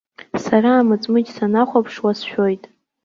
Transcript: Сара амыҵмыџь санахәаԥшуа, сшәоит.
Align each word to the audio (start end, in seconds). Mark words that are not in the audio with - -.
Сара 0.43 0.69
амыҵмыџь 0.75 1.29
санахәаԥшуа, 1.35 2.11
сшәоит. 2.19 2.63